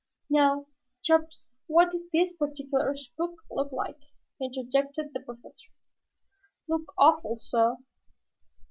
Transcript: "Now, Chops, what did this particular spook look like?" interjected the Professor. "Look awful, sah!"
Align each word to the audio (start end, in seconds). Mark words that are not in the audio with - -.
"Now, 0.31 0.65
Chops, 1.03 1.51
what 1.67 1.91
did 1.91 2.09
this 2.11 2.35
particular 2.35 2.97
spook 2.97 3.43
look 3.51 3.71
like?" 3.71 3.99
interjected 4.41 5.13
the 5.13 5.19
Professor. 5.19 5.67
"Look 6.67 6.91
awful, 6.97 7.37
sah!" 7.37 7.75